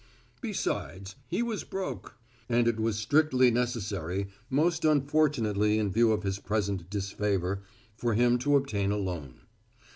[0.41, 2.17] Besides, he was broke,
[2.49, 7.61] and it was strictly necessary, most unfortunately in view of his present disfavor,
[7.95, 9.41] for him to obtain a loan.